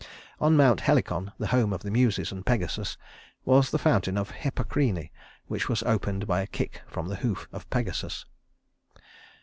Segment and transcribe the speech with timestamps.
[0.39, 2.97] On Mount Helicon, the home of the Muses and Pegasus,
[3.45, 5.11] was the fountain Hippocrene,
[5.45, 8.25] which was opened by a kick from the hoof of Pegasus.